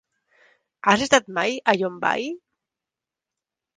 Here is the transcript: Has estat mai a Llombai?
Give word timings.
Has 0.93 1.03
estat 1.07 1.29
mai 1.39 1.53
a 1.73 1.77
Llombai? 1.81 2.27